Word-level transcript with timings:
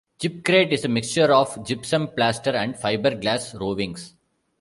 Gypcrete 0.19 0.71
is 0.71 0.83
a 0.83 0.87
mixture 0.87 1.31
of 1.31 1.63
gypsum 1.63 2.07
plaster 2.15 2.49
and 2.55 2.73
fibreglass 2.75 3.53
rovings. 3.53 4.15